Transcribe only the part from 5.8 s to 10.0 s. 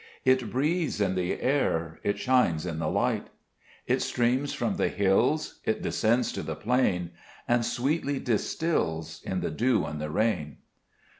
descends to the plain; And sweetly distils in the dew